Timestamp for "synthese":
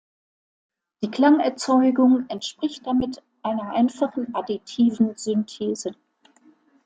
5.15-5.95